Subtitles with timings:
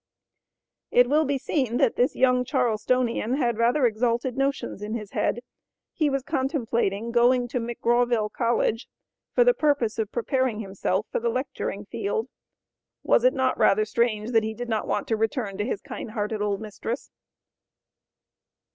[0.89, 5.41] It will be seen that this young Charlestonian had rather exalted notions in his head.
[5.93, 8.87] He was contemplating going to McGrawville College,
[9.35, 12.29] for the purpose of preparing himself for the lecturing field.
[13.03, 16.09] Was it not rather strange that he did not want to return to his "kind
[16.09, 17.11] hearted old mistress?"